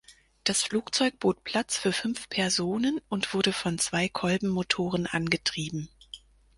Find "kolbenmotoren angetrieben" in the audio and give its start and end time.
4.09-5.89